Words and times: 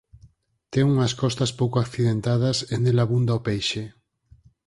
Ten 0.71 0.83
unhas 0.93 1.13
costas 1.21 1.51
pouco 1.59 1.77
accidentadas 1.79 2.57
e 2.73 2.75
nel 2.81 2.97
abunda 3.03 3.37
o 3.39 3.43
peixe. 3.47 3.83